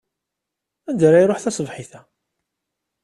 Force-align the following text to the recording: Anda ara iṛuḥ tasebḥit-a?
Anda 0.89 1.05
ara 1.07 1.23
iṛuḥ 1.23 1.39
tasebḥit-a? 1.41 2.01